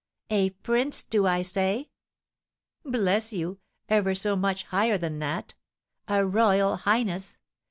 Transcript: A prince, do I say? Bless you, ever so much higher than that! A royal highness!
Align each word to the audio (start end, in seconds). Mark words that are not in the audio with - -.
A 0.31 0.49
prince, 0.49 1.03
do 1.03 1.27
I 1.27 1.43
say? 1.43 1.91
Bless 2.83 3.31
you, 3.31 3.59
ever 3.87 4.15
so 4.15 4.35
much 4.35 4.63
higher 4.63 4.97
than 4.97 5.19
that! 5.19 5.53
A 6.07 6.25
royal 6.25 6.77
highness! 6.77 7.37